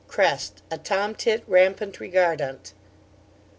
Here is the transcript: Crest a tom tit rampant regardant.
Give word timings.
Crest 0.07 0.63
a 0.71 0.79
tom 0.79 1.13
tit 1.13 1.43
rampant 1.45 1.99
regardant. 1.99 2.73